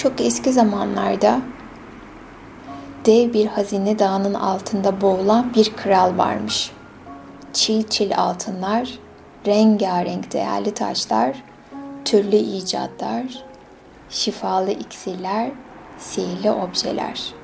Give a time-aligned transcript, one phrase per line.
[0.00, 1.40] Çok eski zamanlarda
[3.06, 6.70] dev bir hazine dağının altında boğulan bir kral varmış.
[7.52, 8.98] Çil çil altınlar,
[9.46, 11.42] rengarenk değerli taşlar,
[12.04, 13.44] türlü icatlar,
[14.10, 15.50] şifalı iksirler,
[15.98, 17.34] sihirli objeler.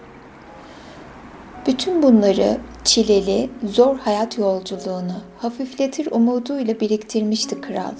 [1.67, 7.95] Bütün bunları çileli, zor hayat yolculuğunu hafifletir umuduyla biriktirmişti kral.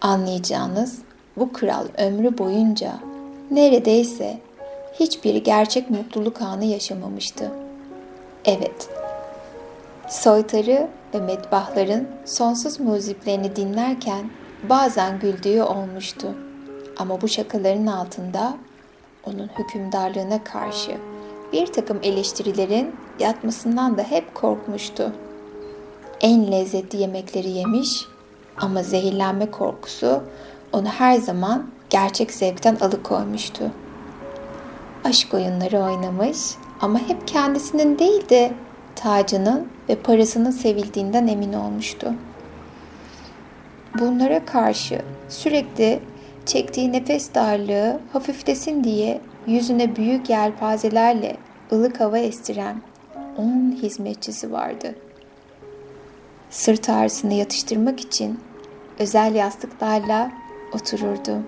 [0.00, 0.98] Anlayacağınız
[1.36, 3.11] bu kral ömrü boyunca
[3.54, 4.38] neredeyse
[5.00, 7.50] hiçbir gerçek mutluluk anı yaşamamıştı.
[8.44, 8.88] Evet,
[10.08, 14.30] soytarı ve medbahların sonsuz muziplerini dinlerken
[14.68, 16.34] bazen güldüğü olmuştu.
[16.98, 18.56] Ama bu şakaların altında
[19.26, 20.96] onun hükümdarlığına karşı
[21.52, 25.12] bir takım eleştirilerin yatmasından da hep korkmuştu.
[26.20, 28.04] En lezzetli yemekleri yemiş
[28.58, 30.22] ama zehirlenme korkusu
[30.72, 33.70] onu her zaman gerçek zevkten alıkoymuştu.
[35.04, 36.38] Aşk oyunları oynamış
[36.80, 38.52] ama hep kendisinin değil de
[38.94, 42.14] tacının ve parasının sevildiğinden emin olmuştu.
[43.98, 46.00] Bunlara karşı sürekli
[46.46, 51.36] çektiği nefes darlığı hafiflesin diye yüzüne büyük yelpazelerle
[51.72, 52.82] ılık hava estiren
[53.36, 54.94] on hizmetçisi vardı.
[56.50, 58.40] Sırt ağrısını yatıştırmak için
[58.98, 60.32] özel yastıklarla
[60.74, 61.42] otururdu.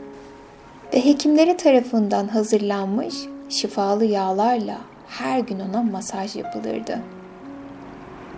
[0.94, 3.14] Ve hekimleri tarafından hazırlanmış
[3.48, 4.78] şifalı yağlarla
[5.08, 7.00] her gün ona masaj yapılırdı.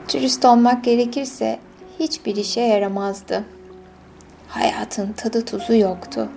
[0.08, 1.58] Turist olmak gerekirse
[1.98, 3.44] hiçbir işe yaramazdı.
[4.48, 6.28] Hayatın tadı tuzu yoktu.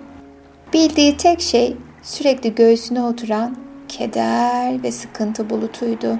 [0.72, 3.56] Bildiği tek şey sürekli göğsüne oturan
[3.88, 6.18] keder ve sıkıntı bulutuydu.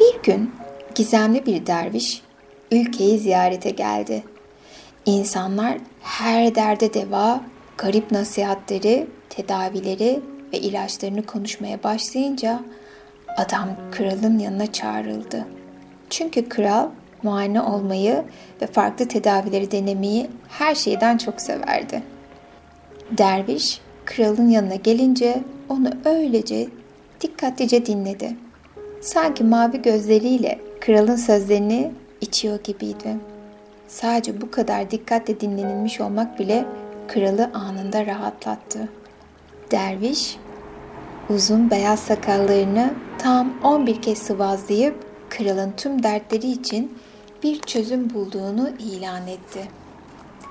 [0.00, 0.54] Bir gün
[0.94, 2.22] gizemli bir derviş
[2.70, 4.24] ülkeyi ziyarete geldi.
[5.06, 7.40] İnsanlar her derde deva,
[7.82, 10.20] garip nasihatleri, tedavileri
[10.52, 12.60] ve ilaçlarını konuşmaya başlayınca
[13.36, 15.46] adam kralın yanına çağrıldı.
[16.10, 16.88] Çünkü kral
[17.22, 18.24] muayene olmayı
[18.62, 22.02] ve farklı tedavileri denemeyi her şeyden çok severdi.
[23.10, 26.68] Derviş kralın yanına gelince onu öylece
[27.20, 28.36] dikkatlice dinledi.
[29.00, 33.16] Sanki mavi gözleriyle kralın sözlerini içiyor gibiydi.
[33.88, 36.64] Sadece bu kadar dikkatle dinlenilmiş olmak bile
[37.14, 38.88] kralı anında rahatlattı.
[39.70, 40.36] Derviş
[41.30, 46.98] uzun beyaz sakallarını tam 11 kez sıvazlayıp kralın tüm dertleri için
[47.42, 49.68] bir çözüm bulduğunu ilan etti.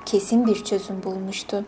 [0.06, 1.66] Kesin bir çözüm bulmuştu.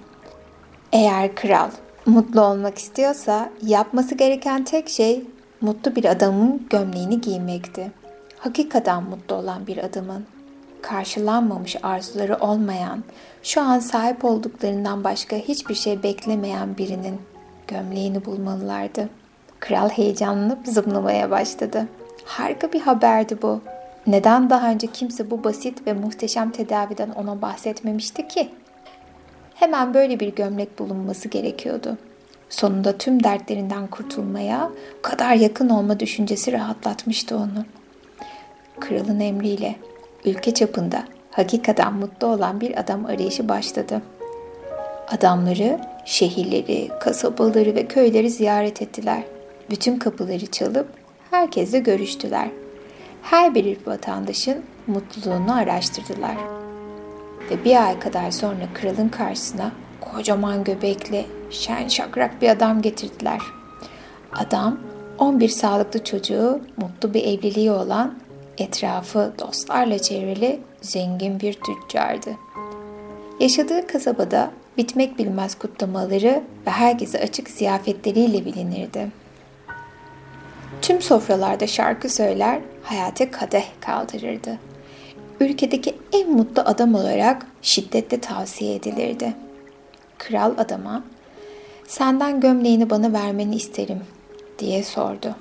[0.92, 1.70] Eğer kral
[2.06, 5.24] mutlu olmak istiyorsa yapması gereken tek şey
[5.62, 7.92] mutlu bir adamın gömleğini giymekti.
[8.40, 10.26] Hakikaten mutlu olan bir adamın,
[10.84, 13.04] karşılanmamış arzuları olmayan,
[13.44, 17.22] şu an sahip olduklarından başka hiçbir şey beklemeyen birinin
[17.68, 19.10] gömleğini bulmalılardı.
[19.60, 21.88] Kral heyecanlanıp zımlamaya başladı.
[22.26, 23.62] Harika bir haberdi bu.
[24.08, 28.50] Neden daha önce kimse bu basit ve muhteşem tedaviden ona bahsetmemişti ki?
[29.56, 31.98] Hemen böyle bir gömlek bulunması gerekiyordu.
[32.50, 34.70] Sonunda tüm dertlerinden kurtulmaya,
[35.02, 37.66] kadar yakın olma düşüncesi rahatlatmıştı onu.
[38.80, 39.76] Kralın emriyle
[40.26, 44.02] ülke çapında hakikaten mutlu olan bir adam arayışı başladı.
[45.08, 49.24] Adamları şehirleri, kasabaları ve köyleri ziyaret ettiler.
[49.70, 50.88] Bütün kapıları çalıp
[51.32, 52.48] herkesle görüştüler.
[53.22, 56.38] Her bir vatandaşın mutluluğunu araştırdılar.
[57.52, 63.40] Ve bir ay kadar sonra kralın karşısına kocaman göbekli, şen şakrak bir adam getirdiler.
[64.34, 64.80] Adam
[65.18, 68.14] 11 sağlıklı çocuğu, mutlu bir evliliği olan,
[68.58, 72.30] etrafı dostlarla çevrili zengin bir tüccardı.
[73.40, 79.12] Yaşadığı kasabada bitmek bilmez kutlamaları ve herkese açık ziyafetleriyle bilinirdi.
[80.82, 84.60] Tüm sofralarda şarkı söyler, hayata kadeh kaldırırdı.
[85.40, 89.34] Ülkedeki en mutlu adam olarak şiddetle tavsiye edilirdi.
[90.18, 91.04] Kral adama,
[91.88, 94.02] senden gömleğini bana vermeni isterim
[94.60, 95.36] diye sordu.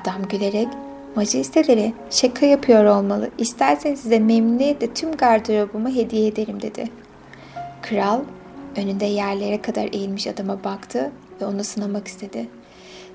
[0.00, 0.68] Adam gülerek,
[1.16, 6.90] majesteleri şaka yapıyor olmalı, isterseniz size memnuniyetle tüm gardırobumu hediye ederim dedi.
[7.82, 8.20] Kral
[8.76, 12.48] önünde yerlere kadar eğilmiş adama baktı ve onu sınamak istedi.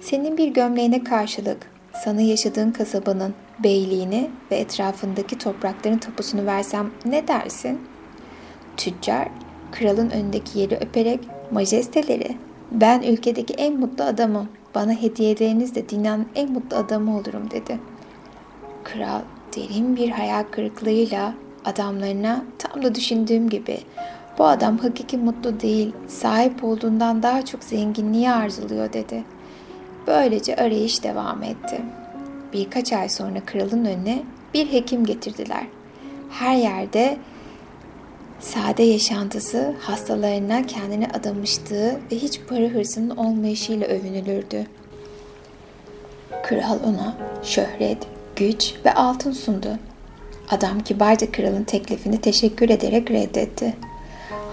[0.01, 1.57] Senin bir gömleğine karşılık
[2.03, 3.33] sana yaşadığın kasabanın
[3.63, 7.79] beyliğini ve etrafındaki toprakların tapusunu versem ne dersin?
[8.77, 9.29] Tüccar
[9.71, 11.19] kralın önündeki yeri öperek
[11.51, 12.37] majesteleri
[12.71, 14.49] ben ülkedeki en mutlu adamım.
[14.77, 17.79] Bana hediyelerinizle dünyanın en mutlu adamı olurum dedi.
[18.83, 19.21] Kral
[19.55, 21.33] derin bir hayal kırıklığıyla
[21.65, 23.77] adamlarına tam da düşündüğüm gibi
[24.37, 29.23] Bu adam hakiki mutlu değil, sahip olduğundan daha çok zenginliği arzuluyor dedi.
[30.07, 31.81] Böylece arayış devam etti.
[32.53, 34.23] Birkaç ay sonra kralın önüne
[34.53, 35.63] bir hekim getirdiler.
[36.29, 37.17] Her yerde
[38.39, 44.65] sade yaşantısı hastalarına kendini adamıştığı ve hiç para hırsının olmayışıyla övünülürdü.
[46.43, 47.97] Kral ona şöhret,
[48.35, 49.77] güç ve altın sundu.
[50.49, 53.73] Adam kibarca kralın teklifini teşekkür ederek reddetti.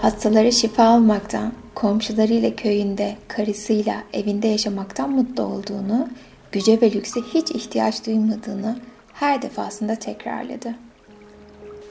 [0.01, 6.07] Hastalara şifa almaktan, komşularıyla köyünde, karısıyla, evinde yaşamaktan mutlu olduğunu,
[6.51, 8.79] güce ve lükse hiç ihtiyaç duymadığını
[9.13, 10.75] her defasında tekrarladı.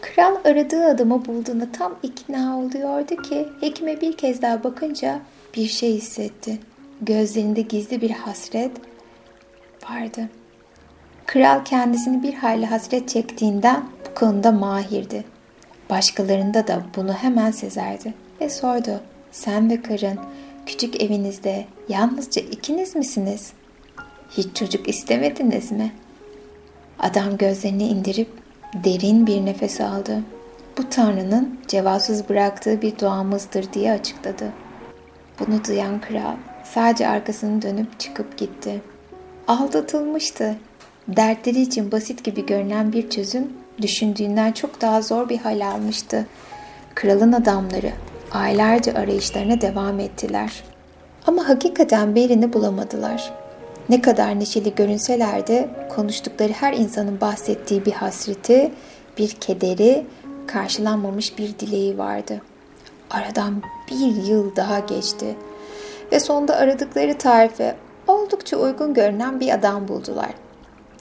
[0.05, 5.21] Kral aradığı adamı bulduğunda tam ikna oluyordu ki hekime bir kez daha bakınca
[5.57, 6.59] bir şey hissetti.
[7.03, 8.71] Gözlerinde gizli bir hasret
[9.91, 10.29] vardı.
[11.27, 15.25] Kral kendisini bir hayli hasret çektiğinden bu konuda mahirdi.
[15.91, 19.01] Başkalarında da bunu hemen sezerdi ve sordu.
[19.33, 20.19] Sen ve karın
[20.67, 23.53] küçük evinizde yalnızca ikiniz misiniz?
[24.31, 25.93] Hiç çocuk istemediniz mi?
[26.99, 28.44] Adam gözlerini indirip
[28.75, 30.23] derin bir nefes aldı.
[30.79, 34.45] Bu Tanrı'nın cevapsız bıraktığı bir duamızdır diye açıkladı.
[35.41, 38.83] Bunu duyan kral sadece arkasını dönüp çıkıp gitti.
[39.49, 40.55] Aldatılmıştı.
[41.09, 46.27] Dertleri için basit gibi görünen bir çözüm düşündüğünden çok daha zor bir hal almıştı.
[46.95, 47.93] Kralın adamları
[48.31, 50.65] aylarca arayışlarına devam ettiler.
[51.27, 53.33] Ama hakikaten birini bulamadılar.
[53.89, 58.73] Ne kadar neşeli görünseler de konuştukları her insanın bahsettiği bir hasreti,
[59.19, 60.07] bir kederi,
[60.47, 62.41] karşılanmamış bir dileği vardı.
[63.11, 65.37] Aradan bir yıl daha geçti
[66.13, 67.77] ve sonunda aradıkları tarife
[68.07, 70.31] oldukça uygun görünen bir adam buldular.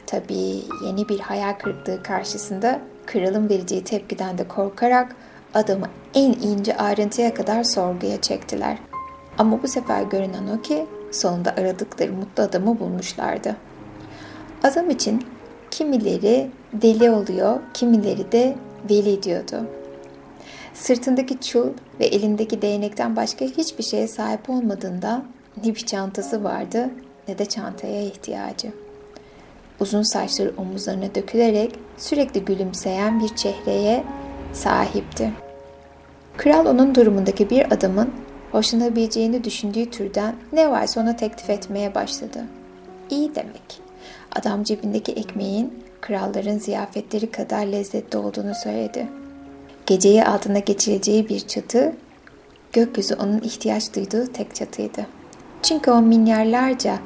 [0.05, 5.15] Tabii yeni bir hayal kırıklığı karşısında kralın vereceği tepkiden de korkarak
[5.53, 8.77] adamı en ince ayrıntıya kadar sorguya çektiler.
[9.37, 13.55] Ama bu sefer görünen o ki sonunda aradıkları mutlu adamı bulmuşlardı.
[14.63, 15.23] Adam için
[15.71, 18.55] kimileri deli oluyor, kimileri de
[18.89, 19.67] veli diyordu.
[20.73, 21.69] Sırtındaki çul
[21.99, 25.25] ve elindeki değnekten başka hiçbir şeye sahip olmadığından
[25.63, 26.89] ne bir çantası vardı
[27.27, 28.71] ne de çantaya ihtiyacı.
[29.79, 34.03] Uzun saçları omuzlarına dökülerek sürekli gülümseyen bir çehreye
[34.53, 35.31] sahipti.
[36.37, 38.13] Kral onun durumundaki bir adamın
[38.53, 42.45] hoşlanabileceğini düşündüğü türden ne varsa ona teklif etmeye başladı.
[43.09, 43.81] İyi demek.
[44.35, 49.07] Adam cebindeki ekmeğin kralların ziyafetleri kadar lezzetli olduğunu söyledi.
[49.85, 51.93] Geceyi altına geçireceği bir çatı,
[52.73, 55.05] gökyüzü onun ihtiyaç duyduğu tek çatıydı.
[55.63, 56.99] Çünkü o milyarlarca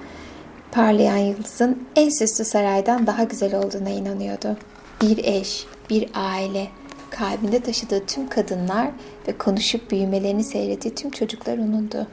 [0.72, 4.58] parlayan yıldızın en süslü saraydan daha güzel olduğuna inanıyordu.
[5.02, 6.68] Bir eş, bir aile,
[7.10, 8.88] kalbinde taşıdığı tüm kadınlar
[9.28, 12.08] ve konuşup büyümelerini seyrettiği tüm çocuklar onundu.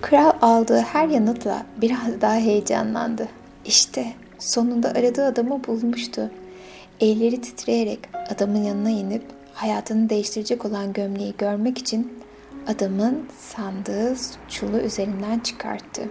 [0.00, 3.28] Kral aldığı her yanıtla biraz daha heyecanlandı.
[3.64, 4.06] İşte
[4.38, 6.30] sonunda aradığı adamı bulmuştu.
[7.00, 7.98] Elleri titreyerek
[8.30, 9.22] adamın yanına inip
[9.54, 12.12] hayatını değiştirecek olan gömleği görmek için
[12.66, 14.16] adamın sandığı
[14.48, 16.02] çulu üzerinden çıkarttı.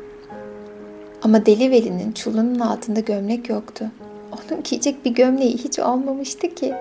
[1.22, 3.92] Ama Deli Veli'nin çulunun altında gömlek yoktu.
[4.32, 6.74] Onun giyecek bir gömleği hiç olmamıştı ki.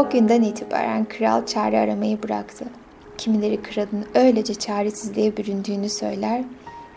[0.00, 2.64] O günden itibaren kral çare aramayı bıraktı.
[3.18, 6.44] Kimileri kralın öylece çaresizliğe büründüğünü söyler,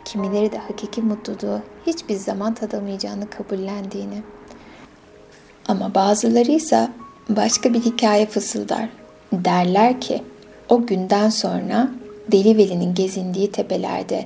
[0.05, 4.21] kimileri de hakiki mutluluğu hiçbir zaman tadamayacağını kabullendiğini.
[5.67, 6.89] Ama bazıları ise
[7.29, 8.89] başka bir hikaye fısıldar.
[9.33, 10.23] Derler ki
[10.69, 11.91] o günden sonra
[12.31, 14.25] Deli Veli'nin gezindiği tepelerde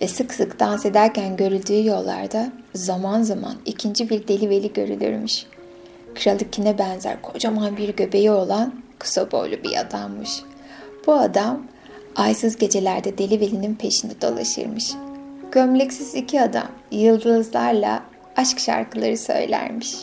[0.00, 5.46] ve sık sık dans ederken görüldüğü yollarda zaman zaman ikinci bir Deli Veli görülürmüş.
[6.18, 10.42] Kralıkine benzer kocaman bir göbeği olan kısa boylu bir adammış.
[11.06, 11.62] Bu adam
[12.16, 14.92] aysız gecelerde Deli Veli'nin peşinde dolaşırmış.
[15.52, 18.02] Gömleksiz iki adam yıldızlarla
[18.36, 19.94] aşk şarkıları söylermiş.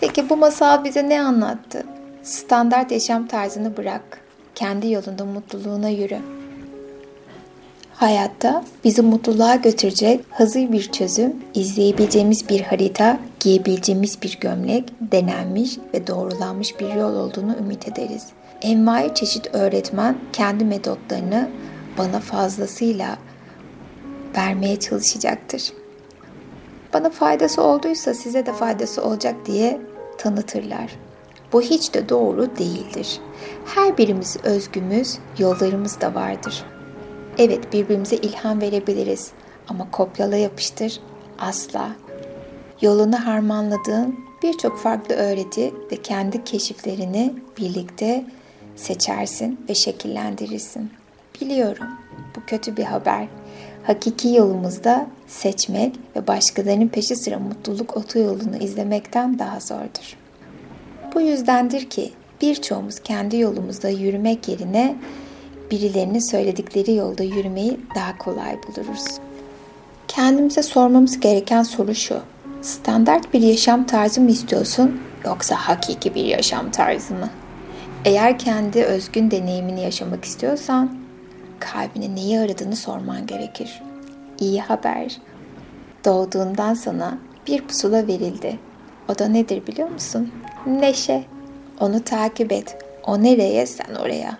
[0.00, 1.84] Peki bu masal bize ne anlattı?
[2.22, 4.20] Standart yaşam tarzını bırak.
[4.54, 6.18] Kendi yolunda mutluluğuna yürü.
[7.94, 16.06] Hayatta bizi mutluluğa götürecek hazır bir çözüm, izleyebileceğimiz bir harita, giyebileceğimiz bir gömlek, denenmiş ve
[16.06, 18.26] doğrulanmış bir yol olduğunu ümit ederiz.
[18.62, 21.50] Envai çeşit öğretmen kendi metotlarını
[21.98, 23.18] bana fazlasıyla
[24.36, 25.72] vermeye çalışacaktır.
[26.94, 29.80] Bana faydası olduysa size de faydası olacak diye
[30.18, 30.96] tanıtırlar.
[31.52, 33.20] Bu hiç de doğru değildir.
[33.64, 36.64] Her birimiz özgümüz, yollarımız da vardır.
[37.38, 39.30] Evet birbirimize ilham verebiliriz
[39.68, 41.00] ama kopyala yapıştır
[41.38, 41.90] asla.
[42.82, 48.24] Yolunu harmanladığın birçok farklı öğreti ve kendi keşiflerini birlikte
[48.76, 50.90] seçersin ve şekillendirirsin.
[51.40, 51.86] Biliyorum
[52.36, 53.28] bu kötü bir haber.
[53.82, 60.16] Hakiki yolumuzda seçmek ve başkalarının peşi sıra mutluluk otoyolunu izlemekten daha zordur.
[61.14, 64.96] Bu yüzdendir ki birçoğumuz kendi yolumuzda yürümek yerine
[65.70, 69.04] birilerinin söyledikleri yolda yürümeyi daha kolay buluruz.
[70.08, 72.20] Kendimize sormamız gereken soru şu.
[72.62, 77.30] Standart bir yaşam tarzı mı istiyorsun yoksa hakiki bir yaşam tarzı mı?
[78.04, 80.94] Eğer kendi özgün deneyimini yaşamak istiyorsan
[81.60, 83.82] kalbine neyi aradığını sorman gerekir.
[84.40, 85.16] İyi haber.
[86.04, 88.58] Doğduğundan sana bir pusula verildi.
[89.08, 90.30] O da nedir biliyor musun?
[90.66, 91.24] Neşe.
[91.80, 92.76] Onu takip et.
[93.06, 94.38] O nereye sen oraya.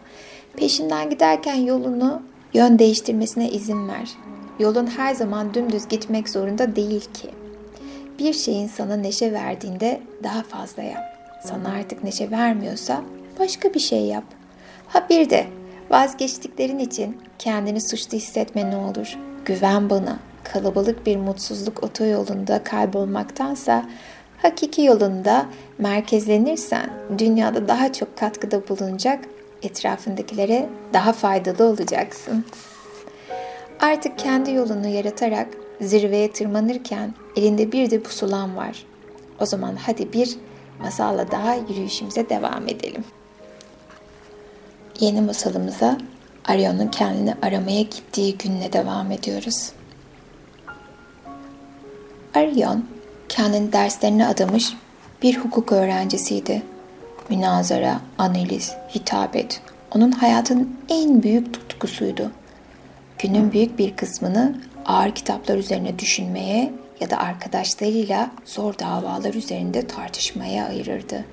[0.57, 2.23] Peşinden giderken yolunu
[2.55, 4.11] yön değiştirmesine izin ver.
[4.59, 7.40] Yolun her zaman dümdüz gitmek zorunda değil ki.
[8.21, 11.05] Bir şeyin sana neşe verdiğinde daha fazla yap.
[11.45, 13.03] Sana artık neşe vermiyorsa
[13.39, 14.25] başka bir şey yap.
[14.89, 15.47] Ha bir de
[15.91, 19.19] vazgeçtiklerin için kendini suçlu hissetme ne olur.
[19.45, 20.19] Güven bana.
[20.45, 23.85] Kalabalık bir mutsuzluk otoyolunda kaybolmaktansa
[24.43, 25.47] hakiki yolunda
[25.79, 29.25] merkezlenirsen dünyada daha çok katkıda bulunacak,
[29.63, 32.45] etrafındakilere daha faydalı olacaksın.
[33.81, 35.49] Artık kendi yolunu yaratarak
[35.81, 38.87] zirveye tırmanırken elinde bir de pusulan var.
[39.41, 40.37] O zaman hadi bir
[40.83, 43.05] masalla daha yürüyüşümüze devam edelim.
[45.01, 45.99] Yeni masalımıza
[46.45, 49.73] Arion'un kendini aramaya gittiği günle devam ediyoruz.
[52.35, 52.85] Arion
[53.29, 54.73] kendini derslerine adamış
[55.23, 56.63] bir hukuk öğrencisiydi.
[57.29, 59.61] Münazara, analiz, hitabet
[59.95, 62.31] onun hayatın en büyük tutkusuydu.
[63.19, 70.67] Günün büyük bir kısmını ağır kitaplar üzerine düşünmeye ya da arkadaşlarıyla zor davalar üzerinde tartışmaya
[70.67, 71.25] ayırırdı.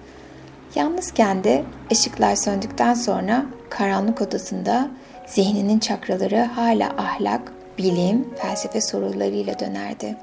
[0.76, 4.90] Yalnızken de ışıklar söndükten sonra karanlık odasında
[5.28, 10.18] zihninin çakraları hala ahlak, bilim, felsefe sorularıyla dönerdi.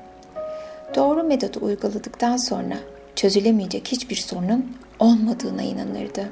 [0.95, 2.77] Doğru metodu uyguladıktan sonra
[3.17, 6.29] çözülemeyecek hiçbir sorunun olmadığına inanırdı.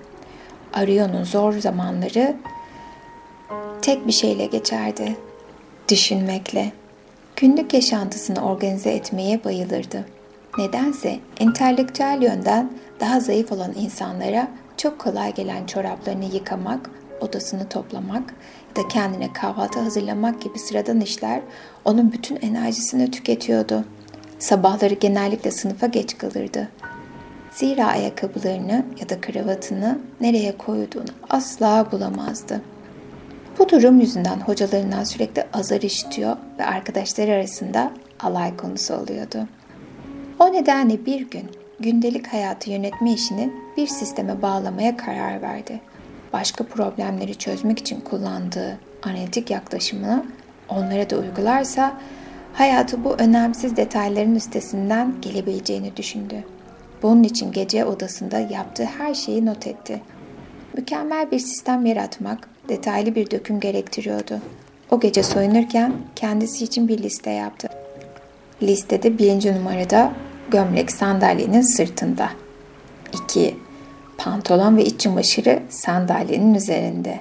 [0.73, 2.37] Arion'un zor zamanları
[3.83, 5.17] tek bir şeyle geçerdi.
[5.89, 6.73] Düşünmekle.
[7.43, 10.05] Günlük yaşantısını organize etmeye bayılırdı.
[10.59, 18.35] Nedense entelektüel yönden daha zayıf olan insanlara çok kolay gelen çoraplarını yıkamak, odasını toplamak
[18.71, 21.41] ya da kendine kahvaltı hazırlamak gibi sıradan işler
[21.85, 23.85] onun bütün enerjisini tüketiyordu.
[24.39, 26.69] Sabahları genellikle sınıfa geç kalırdı.
[27.53, 32.61] Zira ayakkabılarını ya da kravatını nereye koyduğunu asla bulamazdı.
[33.63, 39.49] Bu durum yüzünden hocalarından sürekli azar işitiyor ve arkadaşları arasında alay konusu oluyordu.
[40.39, 41.51] O nedenle bir gün
[41.81, 45.81] gündelik hayatı yönetme işini bir sisteme bağlamaya karar verdi.
[46.33, 50.25] Başka problemleri çözmek için kullandığı analitik yaklaşımını
[50.69, 52.01] onlara da uygularsa
[52.53, 56.45] hayatı bu önemsiz detayların üstesinden gelebileceğini düşündü.
[57.03, 60.01] Bunun için gece odasında yaptığı her şeyi not etti.
[60.77, 64.41] Mükemmel bir sistem yaratmak detaylı bir döküm gerektiriyordu.
[64.91, 67.69] O gece soyunurken kendisi için bir liste yaptı.
[68.63, 70.13] Listede birinci numarada
[70.51, 72.31] gömlek sandalyenin sırtında.
[73.25, 73.57] 2.
[74.19, 77.21] Pantolon ve iç çamaşırı sandalyenin üzerinde.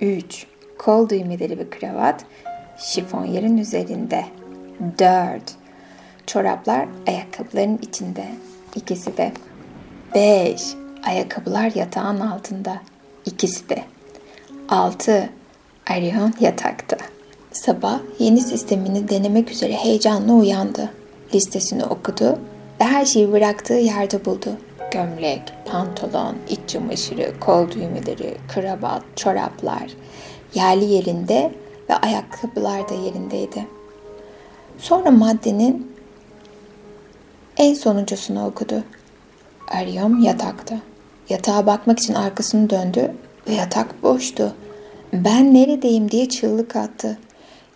[0.00, 0.46] 3.
[0.78, 2.24] Kol düğmeleri ve kravat
[2.78, 4.24] şifon yerin üzerinde.
[4.98, 5.42] 4.
[6.26, 8.24] Çoraplar ayakkabıların içinde.
[8.74, 9.32] İkisi de.
[10.14, 10.62] 5.
[11.04, 12.82] Ayakkabılar yatağın altında.
[13.26, 13.84] İkisi de.
[14.70, 15.28] 6.
[15.90, 16.96] Arion yatakta.
[17.52, 20.90] Sabah yeni sistemini denemek üzere heyecanla uyandı.
[21.34, 22.38] Listesini okudu
[22.80, 24.50] ve her şeyi bıraktığı yerde buldu.
[24.90, 29.90] Gömlek, pantolon, iç çamaşırı, kol düğmeleri, kravat, çoraplar
[30.54, 31.52] yerli yerinde
[31.90, 33.66] ve ayakkabılar da yerindeydi.
[34.78, 35.96] Sonra maddenin
[37.56, 38.84] en sonuncusunu okudu.
[39.68, 40.76] Arion yatakta.
[41.28, 43.14] Yatağa bakmak için arkasını döndü
[43.50, 44.54] ve yatak boştu.
[45.12, 47.18] Ben neredeyim diye çığlık attı.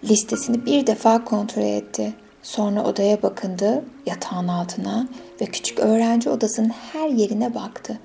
[0.04, 2.14] Listesini bir defa kontrol etti.
[2.42, 5.08] Sonra odaya bakındı, yatağın altına
[5.40, 7.98] ve küçük öğrenci odasının her yerine baktı.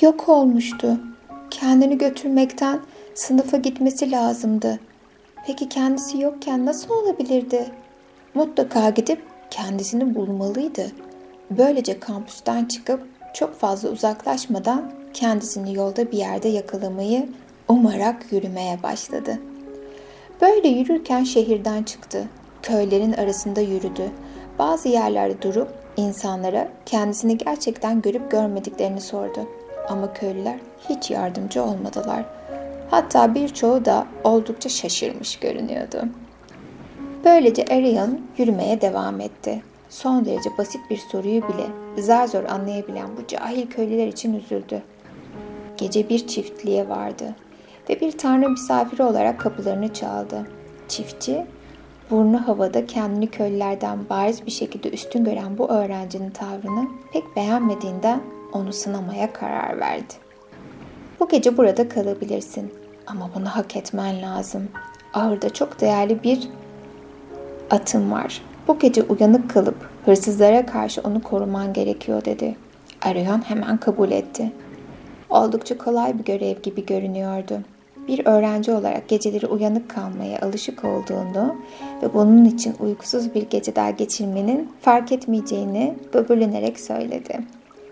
[0.00, 1.00] Yok olmuştu.
[1.50, 2.80] Kendini götürmekten
[3.14, 4.80] sınıfa gitmesi lazımdı.
[5.46, 7.70] Peki kendisi yokken nasıl olabilirdi?
[8.34, 10.86] Mutlaka gidip kendisini bulmalıydı.
[11.50, 17.28] Böylece kampüsten çıkıp çok fazla uzaklaşmadan kendisini yolda bir yerde yakalamayı
[17.68, 19.38] umarak yürümeye başladı.
[20.40, 22.24] Böyle yürürken şehirden çıktı.
[22.62, 24.10] Köylerin arasında yürüdü.
[24.58, 29.48] Bazı yerlerde durup insanlara kendisini gerçekten görüp görmediklerini sordu.
[29.88, 30.56] Ama köylüler
[30.88, 32.24] hiç yardımcı olmadılar.
[32.90, 36.04] Hatta birçoğu da oldukça şaşırmış görünüyordu.
[37.24, 39.62] Böylece Ariel yürümeye devam etti.
[39.88, 41.66] Son derece basit bir soruyu bile
[42.02, 44.82] zar zor anlayabilen bu cahil köylüler için üzüldü.
[45.80, 47.34] Gece bir çiftliğe vardı
[47.90, 50.46] ve bir tanrı misafiri olarak kapılarını çaldı.
[50.88, 51.46] Çiftçi,
[52.10, 58.20] burnu havada kendini köylülerden bariz bir şekilde üstün gören bu öğrencinin tavrını pek beğenmediğinden
[58.52, 60.14] onu sınamaya karar verdi.
[61.20, 62.72] Bu gece burada kalabilirsin
[63.06, 64.68] ama bunu hak etmen lazım.
[65.14, 66.48] Ahırda çok değerli bir
[67.70, 68.42] atım var.
[68.68, 72.56] Bu gece uyanık kalıp hırsızlara karşı onu koruman gerekiyor dedi.
[73.02, 74.52] Arayan hemen kabul etti.
[75.30, 77.60] Oldukça kolay bir görev gibi görünüyordu.
[78.08, 81.56] Bir öğrenci olarak geceleri uyanık kalmaya alışık olduğunu
[82.02, 87.40] ve bunun için uykusuz bir gece daha geçirmenin fark etmeyeceğini böbürlenerek söyledi.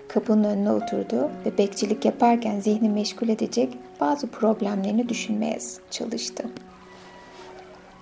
[0.08, 5.58] Kapının önüne oturdu ve bekçilik yaparken zihni meşgul edecek bazı problemlerini düşünmeye
[5.90, 6.44] çalıştı.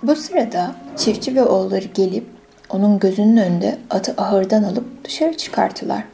[0.02, 2.25] Bu sırada çiftçi ve oğulları gelip
[2.71, 6.05] onun gözünün önünde atı ahırdan alıp dışarı çıkarttılar.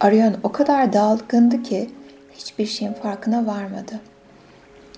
[0.00, 1.90] Arayan o kadar dağılgındı ki
[2.34, 4.00] hiçbir şeyin farkına varmadı.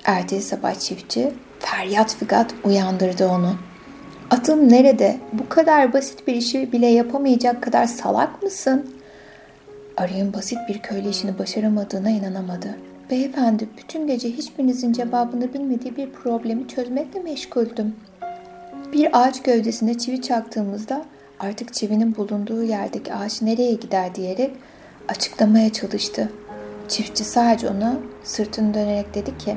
[0.05, 3.57] Ertesi sabah çiftçi feryat figat uyandırdı onu.
[4.31, 5.17] Atım nerede?
[5.33, 8.95] Bu kadar basit bir işi bile yapamayacak kadar salak mısın?
[9.97, 12.79] Arayın basit bir köylü işini başaramadığına inanamadı.
[13.11, 17.97] Beyefendi bütün gece hiçbirinizin cevabını bilmediği bir problemi çözmekle meşguldüm.
[18.93, 21.05] Bir ağaç gövdesine çivi çaktığımızda
[21.41, 24.51] artık çivinin bulunduğu yerdeki ağaç nereye gider diyerek
[25.09, 26.33] açıklamaya çalıştı.
[26.89, 29.57] Çiftçi sadece ona sırtını dönerek dedi ki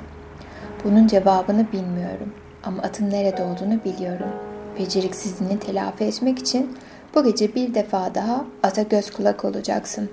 [0.84, 2.34] bunun cevabını bilmiyorum
[2.64, 4.30] ama atın nerede olduğunu biliyorum.
[4.80, 6.78] Beceriksizliğini telafi etmek için
[7.16, 10.10] bu gece bir defa daha ata göz kulak olacaksın.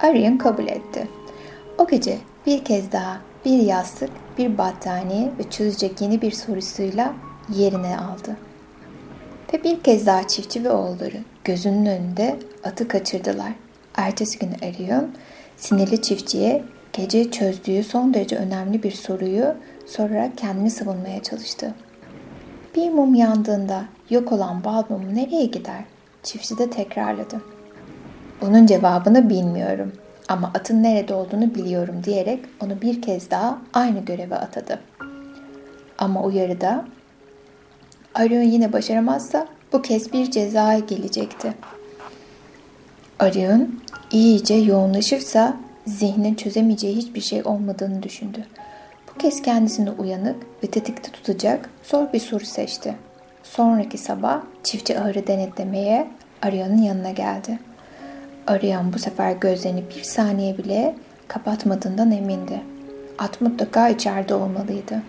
[0.00, 1.08] Arian kabul etti.
[1.78, 7.14] O gece bir kez daha bir yastık, bir battaniye ve çözecek yeni bir sorusuyla
[7.54, 8.36] yerine aldı.
[9.52, 13.52] Ve bir kez daha çiftçi ve oğulları gözünün önünde atı kaçırdılar.
[13.96, 15.08] Ertesi gün Arion
[15.58, 19.54] sinirli çiftçiye gece çözdüğü son derece önemli bir soruyu
[19.86, 21.74] sorarak kendini savunmaya çalıştı.
[22.76, 25.84] Bir mum yandığında yok olan bal mumu nereye gider?
[26.22, 27.42] Çiftçi de tekrarladı.
[28.40, 29.92] Bunun cevabını bilmiyorum
[30.28, 34.80] ama atın nerede olduğunu biliyorum diyerek onu bir kez daha aynı göreve atadı.
[35.98, 36.84] Ama uyarıda
[38.14, 41.54] Arion yine başaramazsa bu kez bir ceza gelecekti.
[43.18, 48.44] Arion iyice yoğunlaşırsa zihnin çözemeyeceği hiçbir şey olmadığını düşündü.
[49.08, 52.94] Bu kez kendisini uyanık ve tetikte tutacak zor bir soru seçti.
[53.42, 56.08] Sonraki sabah çiftçi ahırı denetlemeye
[56.42, 57.58] Arion'un yanına geldi.
[58.46, 60.96] Arayan bu sefer gözlerini bir saniye bile
[61.28, 62.60] kapatmadığından emindi.
[63.18, 65.02] At mutlaka içeride olmalıydı.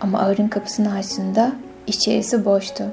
[0.00, 1.52] Ama ahırın kapısını açtığında
[1.86, 2.84] içerisi boştu.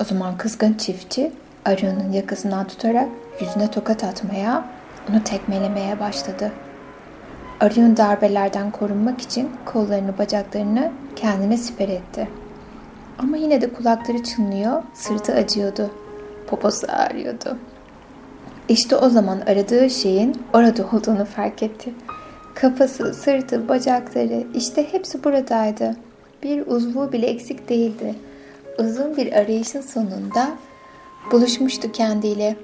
[0.00, 1.32] O zaman kızgın çiftçi
[1.64, 3.08] Arion'un yakasından tutarak
[3.40, 4.64] yüzüne tokat atmaya,
[5.10, 6.52] onu tekmelemeye başladı.
[7.60, 12.28] Arion darbelerden korunmak için kollarını bacaklarını kendine siper etti.
[13.18, 15.90] Ama yine de kulakları çınlıyor, sırtı acıyordu.
[16.46, 17.58] Poposu ağrıyordu.
[18.68, 21.94] İşte o zaman aradığı şeyin orada olduğunu fark etti.
[22.54, 25.96] Kafası, sırtı, bacakları işte hepsi buradaydı.
[26.42, 28.14] Bir uzvu bile eksik değildi.
[28.78, 30.48] Uzun bir arayışın sonunda
[31.30, 32.56] buluşmuştu kendiyle.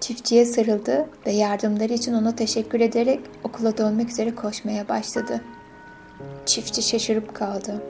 [0.00, 5.40] Çiftçiye sarıldı ve yardımları için ona teşekkür ederek okula dönmek üzere koşmaya başladı.
[6.46, 7.82] Çiftçi şaşırıp kaldı.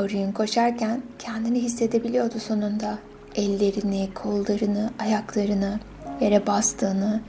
[0.00, 2.98] Orion koşarken kendini hissedebiliyordu sonunda.
[3.34, 5.80] Ellerini, kollarını, ayaklarını,
[6.20, 7.20] yere bastığını,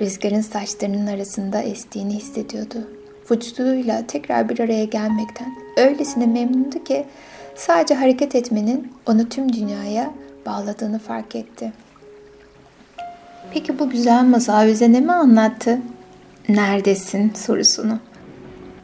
[0.00, 2.88] rüzgarın saçlarının arasında estiğini hissediyordu.
[3.30, 7.06] Vücuduyla tekrar bir araya gelmekten öylesine memnundu ki
[7.54, 10.14] sadece hareket etmenin onu tüm dünyaya
[10.46, 11.72] bağladığını fark etti.
[13.52, 15.78] Peki bu güzel masal bize ne mi anlattı?
[16.48, 17.98] Neredesin sorusunu.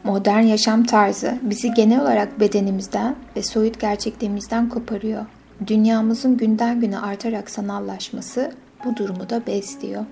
[0.03, 5.25] Modern yaşam tarzı bizi genel olarak bedenimizden ve soyut gerçekliğimizden koparıyor.
[5.67, 8.51] Dünyamızın günden güne artarak sanallaşması
[8.85, 10.05] bu durumu da besliyor.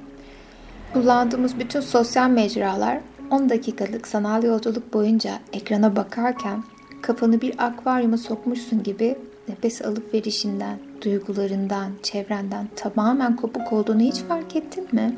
[0.93, 2.99] Kullandığımız bütün sosyal mecralar
[3.31, 6.63] 10 dakikalık sanal yolculuk boyunca ekrana bakarken
[7.01, 9.15] kafanı bir akvaryuma sokmuşsun gibi
[9.47, 15.17] nefes alıp verişinden, duygularından, çevrenden tamamen kopuk olduğunu hiç fark ettin mi?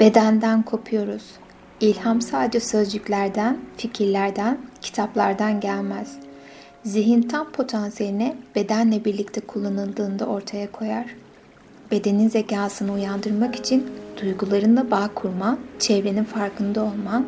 [0.00, 1.22] Bedenden kopuyoruz.
[1.80, 6.16] İlham sadece sözcüklerden, fikirlerden, kitaplardan gelmez.
[6.84, 11.06] Zihin tam potansiyelini bedenle birlikte kullanıldığında ortaya koyar.
[11.90, 13.86] Bedenin zekasını uyandırmak için
[14.22, 17.26] duygularınla bağ kurman, çevrenin farkında olman,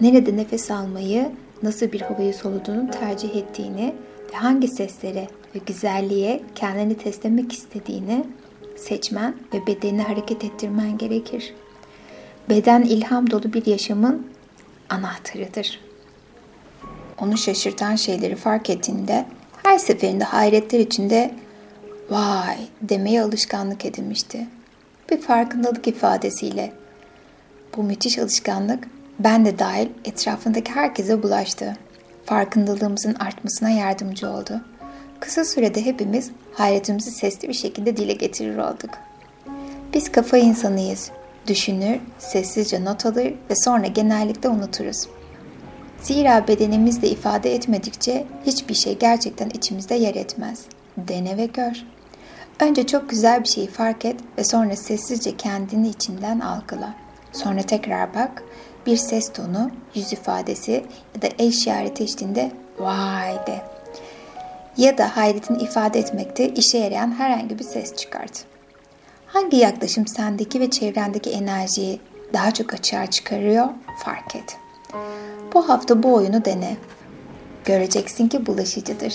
[0.00, 1.30] nerede nefes almayı,
[1.62, 3.94] nasıl bir havayı soluduğunu tercih ettiğini
[4.34, 8.24] hangi seslere ve güzelliğe kendini teslemek istediğini
[8.76, 11.54] seçmen ve bedenini hareket ettirmen gerekir.
[12.48, 14.26] Beden ilham dolu bir yaşamın
[14.88, 15.80] anahtarıdır.
[17.18, 19.26] Onu şaşırtan şeyleri fark ettiğinde
[19.62, 21.34] her seferinde hayretler içinde
[22.10, 24.46] vay demeye alışkanlık edinmişti.
[25.10, 26.72] Bir farkındalık ifadesiyle.
[27.76, 31.76] Bu müthiş alışkanlık ben de dahil etrafındaki herkese bulaştı.
[32.26, 34.60] Farkındalığımızın artmasına yardımcı oldu.
[35.20, 38.90] Kısa sürede hepimiz hayretimizi sesli bir şekilde dile getirir olduk.
[39.94, 41.10] Biz kafa insanıyız.
[41.46, 45.06] Düşünür, sessizce not alır ve sonra genellikle unuturuz.
[46.02, 50.62] Zira bedenimizle ifade etmedikçe hiçbir şey gerçekten içimizde yer etmez.
[50.96, 51.84] Dene ve gör.
[52.60, 56.94] Önce çok güzel bir şeyi fark et ve sonra sessizce kendini içinden algıla.
[57.32, 58.42] Sonra tekrar bak,
[58.86, 63.60] bir ses tonu, yüz ifadesi ya da el işareti eşliğinde vay de.
[64.76, 68.44] Ya da hayretini ifade etmekte işe yarayan herhangi bir ses çıkart.
[69.26, 72.00] Hangi yaklaşım sendeki ve çevrendeki enerjiyi
[72.32, 73.68] daha çok açığa çıkarıyor
[73.98, 74.56] fark et.
[75.54, 76.76] Bu hafta bu oyunu dene.
[77.64, 79.14] Göreceksin ki bulaşıcıdır.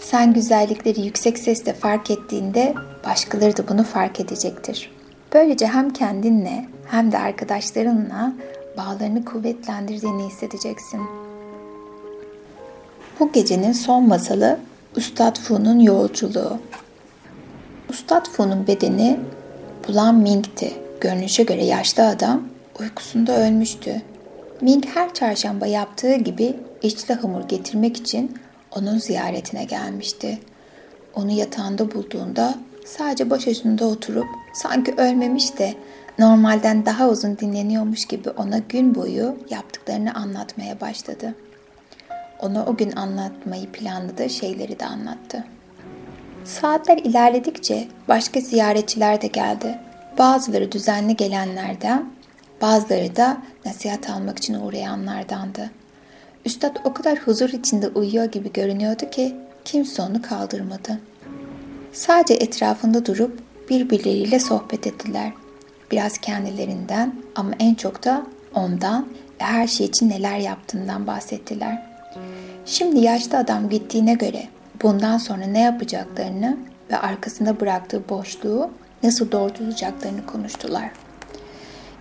[0.00, 4.90] Sen güzellikleri yüksek sesle fark ettiğinde başkaları da bunu fark edecektir.
[5.32, 8.32] Böylece hem kendinle hem de arkadaşlarınla
[8.80, 11.00] bağlarını kuvvetlendirdiğini hissedeceksin.
[13.20, 14.58] Bu gecenin son masalı
[14.96, 16.58] Ustad Fu'nun yolculuğu.
[17.90, 19.20] Ustad Fu'nun bedeni
[19.88, 20.72] Bulan Ming'ti.
[21.00, 22.42] Görünüşe göre yaşlı adam
[22.80, 24.02] uykusunda ölmüştü.
[24.60, 28.38] Ming her çarşamba yaptığı gibi içli hamur getirmek için
[28.76, 30.38] onun ziyaretine gelmişti.
[31.14, 35.74] Onu yatağında bulduğunda sadece başucunda oturup sanki ölmemiş de
[36.20, 41.34] normalden daha uzun dinleniyormuş gibi ona gün boyu yaptıklarını anlatmaya başladı.
[42.40, 45.44] Ona o gün anlatmayı planladığı şeyleri de anlattı.
[46.44, 49.78] Saatler ilerledikçe başka ziyaretçiler de geldi.
[50.18, 52.10] Bazıları düzenli gelenlerden,
[52.62, 55.70] bazıları da nasihat almak için uğrayanlardandı.
[56.44, 61.00] Üstad o kadar huzur içinde uyuyor gibi görünüyordu ki kimse onu kaldırmadı.
[61.92, 65.32] Sadece etrafında durup birbirleriyle sohbet ettiler.
[65.90, 69.08] Biraz kendilerinden ama en çok da ondan
[69.40, 71.82] ve her şey için neler yaptığından bahsettiler.
[72.66, 74.48] Şimdi yaşlı adam gittiğine göre
[74.82, 76.56] bundan sonra ne yapacaklarını
[76.90, 78.70] ve arkasında bıraktığı boşluğu
[79.02, 80.90] nasıl dolduracaklarını konuştular.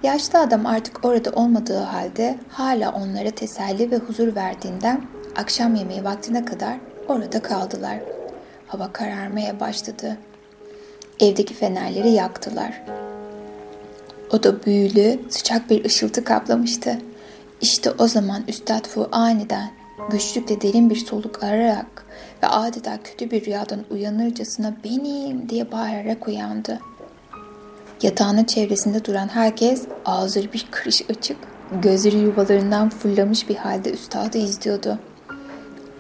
[0.04, 5.02] Yaşlı adam artık orada olmadığı halde hala onlara teselli ve huzur verdiğinden
[5.36, 8.00] akşam yemeği vaktine kadar orada kaldılar.
[8.68, 10.18] Hava kararmaya başladı.
[11.20, 12.82] Evdeki fenerleri yaktılar.
[14.32, 16.98] O da büyülü, sıcak bir ışıltı kaplamıştı.
[17.62, 19.72] İşte o zaman Üstad Fu aniden
[20.12, 22.06] güçlükle derin bir soluk ararak
[22.44, 26.80] ve adeta kötü bir rüyadan uyanırcasına benim diye bağırarak uyandı.
[28.02, 31.38] Yatağının çevresinde duran herkes ağzı bir kırış açık,
[31.82, 35.00] gözleri yuvalarından fırlamış bir halde üstadı izliyordu.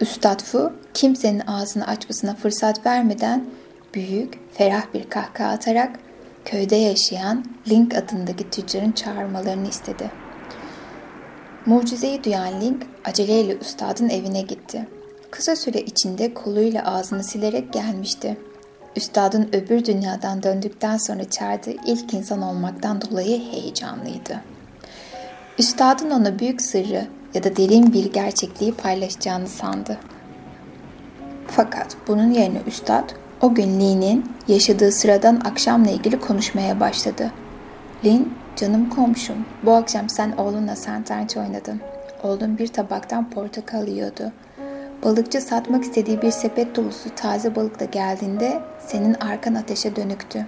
[0.02, 3.46] Üstad Fu kimsenin ağzını açmasına fırsat vermeden
[3.94, 6.00] büyük, ferah bir kahkaha atarak
[6.46, 10.12] köyde yaşayan Link adındaki tüccarın çağırmalarını istedi.
[11.66, 14.88] Mucizeyi duyan Link aceleyle üstadın evine gitti.
[15.32, 18.38] Kısa süre içinde koluyla ağzını silerek gelmişti.
[18.96, 24.42] Üstadın öbür dünyadan döndükten sonra çağırdığı ilk insan olmaktan dolayı heyecanlıydı.
[25.60, 29.98] Üstadın ona büyük sırrı ya da derin bir gerçekliği paylaşacağını sandı.
[31.48, 33.10] Fakat bunun yerine üstad
[33.42, 37.32] o gün Lee'nin yaşadığı sıradan akşamla ilgili konuşmaya başladı.
[38.06, 41.82] Lin, canım komşum, bu akşam sen oğlunla satranç oynadın.
[42.24, 44.32] Oğlun bir tabaktan portakal yiyordu.
[45.04, 50.46] Balıkçı satmak istediği bir sepet dolusu taze balıkla geldiğinde senin arkan ateşe dönüktü.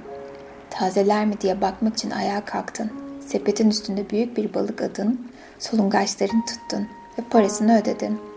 [0.70, 2.92] Tazeler mi diye bakmak için ayağa kalktın.
[3.28, 5.28] Sepetin üstünde büyük bir balık adın,
[5.60, 6.88] solungaçlarını tuttun
[7.20, 8.31] ve parasını ödedin.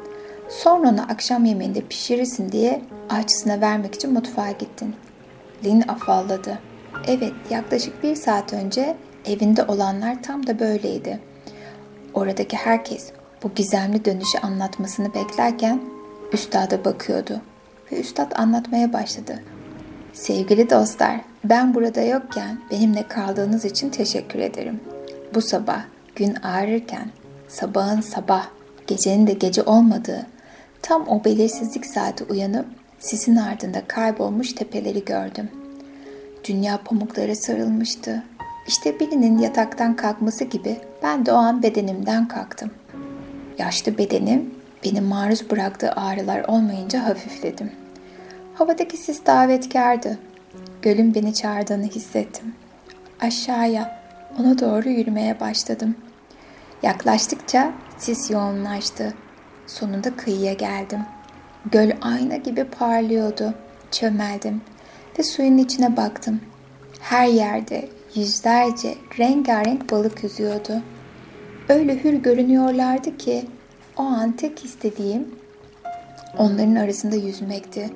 [0.48, 4.94] Sonra onu akşam yemeğinde pişirirsin diye ahçısına vermek için mutfağa gittin.
[5.64, 6.58] Lin afalladı.
[7.06, 11.20] Evet, yaklaşık bir saat önce evinde olanlar tam da böyleydi.
[12.14, 15.80] Oradaki herkes bu gizemli dönüşü anlatmasını beklerken
[16.32, 17.40] üstada bakıyordu
[17.92, 19.42] ve üstad anlatmaya başladı.
[20.12, 24.80] Sevgili dostlar, ben burada yokken benimle kaldığınız için teşekkür ederim.
[25.34, 25.84] Bu sabah
[26.16, 27.10] gün ağrırken
[27.48, 28.46] sabahın sabah,
[28.86, 30.33] gecenin de gece olmadığı
[30.84, 32.66] tam o belirsizlik saati uyanıp
[32.98, 35.50] sisin ardında kaybolmuş tepeleri gördüm.
[36.48, 38.22] Dünya pamuklara sarılmıştı.
[38.66, 42.70] İşte birinin yataktan kalkması gibi Ben de o an bedenimden kalktım.
[43.58, 47.72] Yaşlı bedenim beni maruz bıraktığı ağrılar olmayınca hafifledim.
[48.54, 50.18] Havadaki sis davetkardı.
[50.82, 52.54] Gölün beni çağırdığını hissettim.
[53.20, 54.00] Aşağıya,
[54.40, 55.94] ona doğru yürümeye başladım.
[56.82, 59.14] Yaklaştıkça sis yoğunlaştı.
[59.66, 61.00] Sonunda kıyıya geldim.
[61.72, 63.54] Göl ayna gibi parlıyordu.
[63.90, 64.60] Çömeldim
[65.18, 66.40] ve suyun içine baktım.
[67.00, 70.82] Her yerde yüzlerce rengarenk balık yüzüyordu.
[71.68, 73.44] Öyle hür görünüyorlardı ki
[73.96, 75.34] o an tek istediğim
[76.38, 77.90] onların arasında yüzmekti.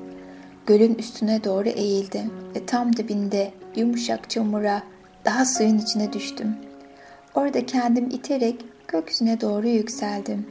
[0.66, 4.82] Gölün üstüne doğru eğildim ve tam dibinde yumuşak çamura
[5.24, 6.56] daha suyun içine düştüm.
[7.34, 10.46] Orada kendim iterek gökyüzüne doğru yükseldim.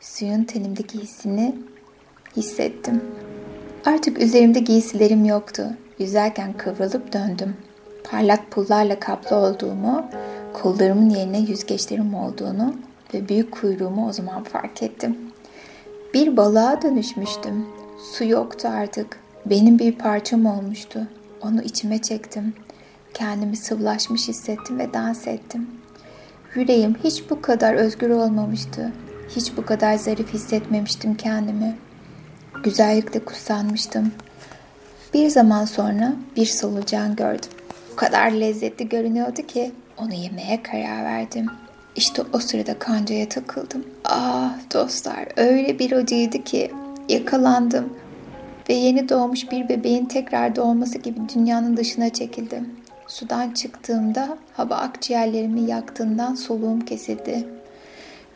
[0.00, 1.54] Suyun tenimdeki hissini
[2.36, 3.04] hissettim.
[3.84, 5.66] Artık üzerimde giysilerim yoktu.
[5.98, 7.56] Yüzerken kıvrılıp döndüm.
[8.10, 10.04] Parlak pullarla kaplı olduğumu,
[10.52, 12.74] kollarımın yerine yüzgeçlerim olduğunu
[13.14, 15.18] ve büyük kuyruğumu o zaman fark ettim.
[16.14, 17.66] Bir balığa dönüşmüştüm.
[18.12, 19.20] Su yoktu artık.
[19.46, 21.06] Benim bir parçam olmuştu.
[21.42, 22.54] Onu içime çektim.
[23.14, 25.70] Kendimi sıvılaşmış hissettim ve dans ettim.
[26.54, 28.92] Yüreğim hiç bu kadar özgür olmamıştı.
[29.36, 31.76] Hiç bu kadar zarif hissetmemiştim kendimi.
[32.64, 34.12] Güzellikle kutsanmıştım.
[35.14, 37.50] Bir zaman sonra bir solucan gördüm.
[37.92, 41.46] O kadar lezzetli görünüyordu ki onu yemeye karar verdim.
[41.96, 43.84] İşte o sırada kancaya takıldım.
[44.04, 46.70] Ah dostlar öyle bir acıydı ki
[47.08, 47.92] yakalandım
[48.68, 52.68] ve yeni doğmuş bir bebeğin tekrar doğması gibi dünyanın dışına çekildim.
[53.06, 57.59] Sudan çıktığımda hava akciğerlerimi yaktığından soluğum kesildi.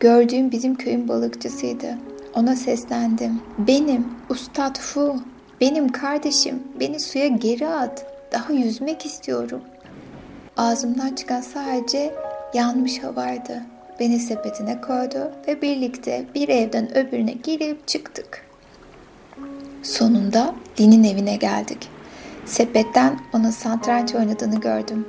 [0.04, 1.98] Gördüğüm bizim köyün balıkçısıydı.
[2.34, 3.40] Ona seslendim.
[3.58, 5.16] Benim, Ustad Fu,
[5.60, 8.06] benim kardeşim, beni suya geri at.
[8.32, 9.60] Daha yüzmek istiyorum.
[10.56, 12.14] Ağzımdan çıkan sadece
[12.54, 13.62] yanmış havaydı.
[14.00, 18.46] Beni sepetine koydu ve birlikte bir evden öbürüne girip çıktık.
[19.82, 21.88] Sonunda Din'in evine geldik.
[22.46, 25.08] Sepetten ona satranç oynadığını gördüm.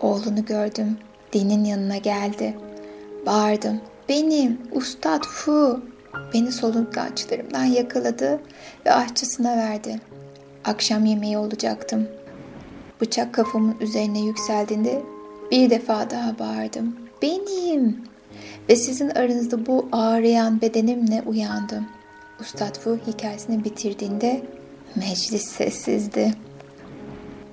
[0.00, 0.98] Oğlunu gördüm.
[1.32, 2.56] Din'in yanına geldi.
[3.26, 3.80] Bağırdım.
[4.10, 5.80] Benim, Ustad Fu.
[6.34, 8.40] Beni solungaçlarımdan yakaladı
[8.86, 10.00] ve aşçısına verdi.
[10.64, 12.08] Akşam yemeği olacaktım.
[13.00, 15.02] Bıçak kafamın üzerine yükseldiğinde
[15.50, 16.96] bir defa daha bağırdım.
[17.22, 18.04] Benim.
[18.68, 21.86] Ve sizin aranızda bu ağrıyan bedenimle uyandım.
[22.40, 24.42] Ustad Fu hikayesini bitirdiğinde
[24.96, 26.34] meclis sessizdi.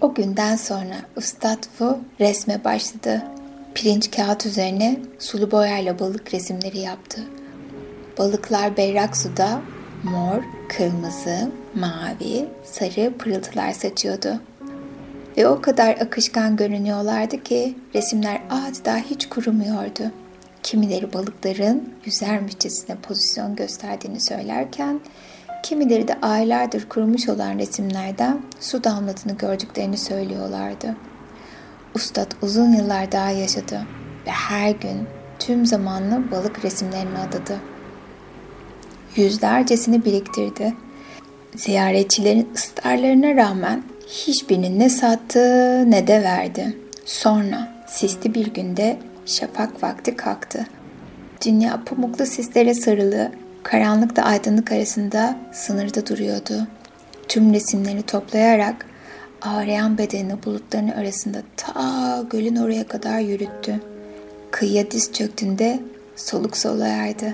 [0.02, 3.24] O günden sonra Ustad Fu resme başladı.
[3.78, 7.22] Pirinç kağıt üzerine sulu boyayla balık resimleri yaptı.
[8.18, 9.62] Balıklar berrak suda
[10.04, 14.40] mor, kırmızı, mavi, sarı pırıltılar saçıyordu.
[15.38, 20.12] Ve o kadar akışkan görünüyorlardı ki resimler adeta hiç kurumuyordu.
[20.64, 25.00] Kimileri balıkların yüzermişçesine pozisyon gösterdiğini söylerken,
[25.64, 30.96] kimileri de aylardır kurumuş olan resimlerden su damladığını gördüklerini söylüyorlardı.
[31.98, 33.82] Ustad uzun yıllar daha yaşadı
[34.28, 35.08] ve her gün
[35.40, 37.60] tüm zamanını balık resimlerine adadı.
[39.16, 40.74] Yüzlercesini biriktirdi.
[41.56, 45.40] Ziyaretçilerin ısrarlarına rağmen hiçbirini ne sattı
[45.92, 46.78] ne de verdi.
[47.06, 50.66] Sonra sisli bir günde şafak vakti kalktı.
[51.46, 53.32] Dünya pamuklu sislere sarılı,
[53.64, 56.68] karanlıkla aydınlık arasında sınırda duruyordu.
[57.28, 58.86] Tüm resimleri toplayarak
[59.42, 63.82] ağrıyan bedenini bulutların arasında ta gölün oraya kadar yürüttü.
[64.52, 65.80] Kıyıya diz çöktüğünde
[66.16, 67.34] soluk solayardı.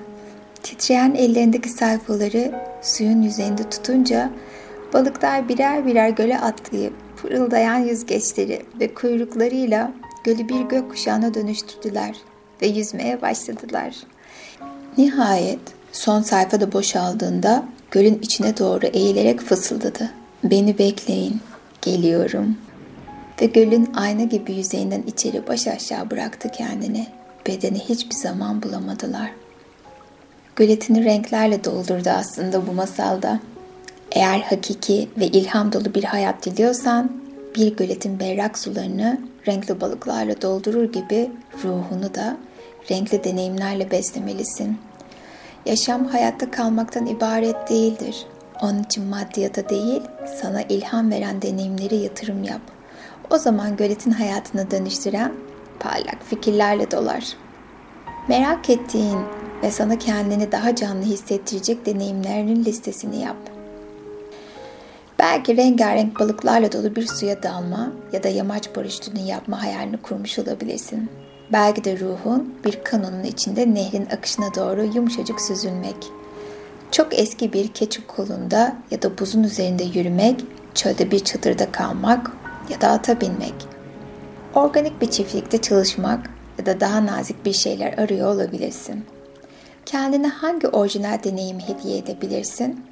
[0.63, 4.29] Titreyen ellerindeki sayfaları suyun yüzeyinde tutunca
[4.93, 9.91] balıklar birer birer göle atlayıp pırıldayan yüzgeçleri ve kuyruklarıyla
[10.23, 12.15] gölü bir gökkuşağına dönüştürdüler
[12.61, 13.95] ve yüzmeye başladılar.
[14.97, 15.59] Nihayet
[15.91, 20.11] son sayfada boşaldığında gölün içine doğru eğilerek fısıldadı.
[20.43, 21.41] Beni bekleyin,
[21.83, 22.57] geliyorum.
[23.41, 27.07] Ve gölün ayna gibi yüzeyinden içeri baş aşağı bıraktı kendini.
[27.47, 29.31] Bedeni hiçbir zaman bulamadılar.
[30.55, 33.39] Göletini renklerle doldurdu aslında bu masalda.
[34.11, 37.11] Eğer hakiki ve ilham dolu bir hayat diliyorsan,
[37.55, 41.31] bir göletin berrak sularını renkli balıklarla doldurur gibi
[41.63, 42.37] ruhunu da
[42.91, 44.77] renkli deneyimlerle beslemelisin.
[45.65, 48.25] Yaşam hayatta kalmaktan ibaret değildir.
[48.61, 50.01] Onun için maddiyata değil,
[50.41, 52.61] sana ilham veren deneyimleri yatırım yap.
[53.29, 55.33] O zaman göletin hayatını dönüştüren
[55.79, 57.37] parlak fikirlerle dolar.
[58.27, 59.19] Merak ettiğin
[59.63, 63.37] ve sana kendini daha canlı hissettirecek deneyimlerinin listesini yap.
[65.19, 71.09] Belki rengarenk balıklarla dolu bir suya dalma ya da yamaç paraşütünü yapma hayalini kurmuş olabilirsin.
[71.51, 75.95] Belki de ruhun bir kanonun içinde nehrin akışına doğru yumuşacık süzülmek.
[76.93, 80.41] Çok eski bir keçi kolunda ya da buzun üzerinde yürümek,
[80.75, 82.31] çölde bir çadırda kalmak
[82.69, 83.53] ya da ata binmek.
[84.55, 86.29] Organik bir çiftlikte çalışmak
[86.59, 89.05] ya da daha nazik bir şeyler arıyor olabilirsin.
[89.85, 92.85] Kendine hangi orijinal deneyimi hediye edebilirsin?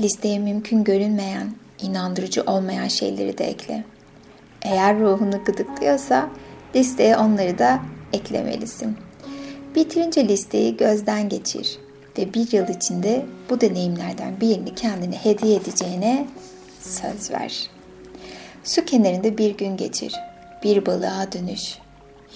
[0.00, 3.84] Listeye mümkün görünmeyen, inandırıcı olmayan şeyleri de ekle.
[4.62, 6.28] Eğer ruhunu gıdıklıyorsa
[6.76, 7.80] listeye onları da
[8.12, 8.96] eklemelisin.
[9.74, 11.78] Bitirince listeyi gözden geçir
[12.18, 16.26] ve bir yıl içinde bu deneyimlerden birini kendine hediye edeceğine
[16.80, 17.70] söz ver.
[18.64, 20.14] Su kenarında bir gün geçir.
[20.64, 21.78] Bir balığa dönüş.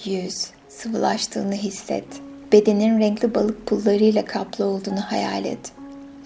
[0.05, 2.05] Yüz, sıvılaştığını hisset.
[2.51, 5.71] Bedenin renkli balık pullarıyla kaplı olduğunu hayal et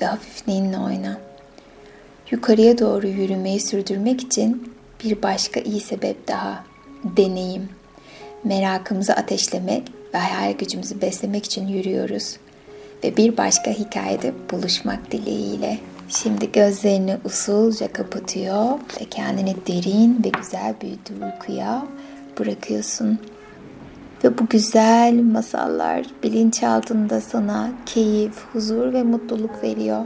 [0.01, 1.17] ve hafifliğinle oyna.
[2.31, 6.63] Yukarıya doğru yürümeyi sürdürmek için bir başka iyi sebep daha.
[7.03, 7.69] Deneyim.
[8.43, 9.83] Merakımızı ateşlemek
[10.13, 12.37] ve hayal gücümüzü beslemek için yürüyoruz.
[13.03, 15.77] Ve bir başka hikayede buluşmak dileğiyle.
[16.09, 18.65] Şimdi gözlerini usulca kapatıyor
[19.01, 21.85] ve kendini derin ve güzel bir uykuya
[22.39, 23.19] bırakıyorsun.
[24.23, 30.05] Ve bu güzel masallar bilinçaltında sana keyif, huzur ve mutluluk veriyor.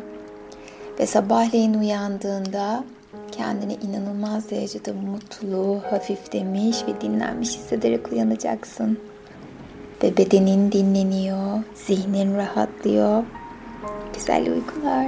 [1.00, 2.84] Ve sabahleyin uyandığında
[3.32, 8.98] kendini inanılmaz derecede mutlu, hafiflemiş ve dinlenmiş hissederek uyanacaksın.
[10.04, 13.24] Ve bedenin dinleniyor, zihnin rahatlıyor.
[14.14, 15.08] Güzel uykular.